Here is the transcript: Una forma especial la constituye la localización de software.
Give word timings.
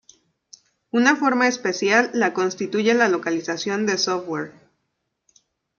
Una 0.89 1.15
forma 1.15 1.47
especial 1.47 2.09
la 2.15 2.33
constituye 2.33 2.95
la 2.95 3.07
localización 3.07 3.85
de 3.85 3.99
software. 3.99 4.51